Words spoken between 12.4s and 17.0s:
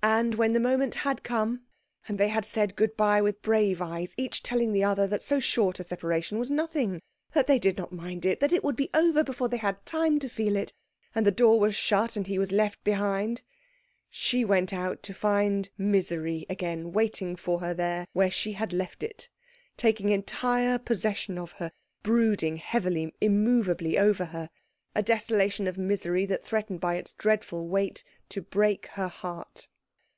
left behind, she went out to find misery again,